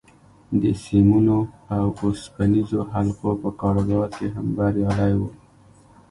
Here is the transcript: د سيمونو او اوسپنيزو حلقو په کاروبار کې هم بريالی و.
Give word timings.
د 0.61 0.63
سيمونو 0.85 1.37
او 1.77 1.85
اوسپنيزو 2.03 2.79
حلقو 2.91 3.31
په 3.41 3.49
کاروبار 3.61 4.09
کې 4.17 4.27
هم 4.35 4.45
بريالی 4.57 5.13
و. 5.19 5.21